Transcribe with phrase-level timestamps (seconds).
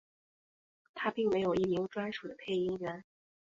[0.95, 3.05] 它并没有一名专属的配音员。